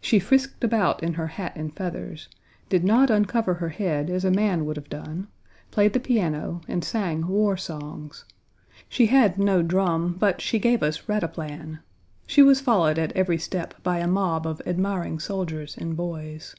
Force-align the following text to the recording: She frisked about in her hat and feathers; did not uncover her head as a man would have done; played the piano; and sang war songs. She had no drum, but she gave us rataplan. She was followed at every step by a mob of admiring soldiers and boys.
She 0.00 0.18
frisked 0.18 0.64
about 0.64 1.00
in 1.00 1.14
her 1.14 1.28
hat 1.28 1.52
and 1.54 1.72
feathers; 1.72 2.26
did 2.68 2.82
not 2.82 3.08
uncover 3.08 3.54
her 3.54 3.68
head 3.68 4.10
as 4.10 4.24
a 4.24 4.30
man 4.32 4.64
would 4.64 4.74
have 4.76 4.88
done; 4.88 5.28
played 5.70 5.92
the 5.92 6.00
piano; 6.00 6.60
and 6.66 6.82
sang 6.82 7.28
war 7.28 7.56
songs. 7.56 8.24
She 8.88 9.06
had 9.06 9.38
no 9.38 9.62
drum, 9.62 10.16
but 10.18 10.40
she 10.40 10.58
gave 10.58 10.82
us 10.82 11.06
rataplan. 11.08 11.78
She 12.26 12.42
was 12.42 12.60
followed 12.60 12.98
at 12.98 13.12
every 13.12 13.38
step 13.38 13.80
by 13.84 13.98
a 14.00 14.08
mob 14.08 14.44
of 14.44 14.60
admiring 14.66 15.20
soldiers 15.20 15.76
and 15.76 15.96
boys. 15.96 16.56